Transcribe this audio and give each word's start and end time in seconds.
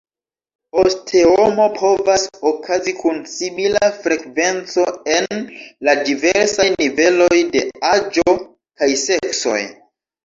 Osteomo 0.83 1.65
povas 1.73 2.23
okazi 2.51 2.93
kun 3.01 3.19
simila 3.33 3.89
frekvenco 4.05 4.87
en 5.19 5.45
la 5.89 5.95
diversaj 6.11 6.67
niveloj 6.75 7.39
de 7.57 7.65
aĝo 7.95 8.37
kaj 8.39 8.93
seksoj. 9.07 9.61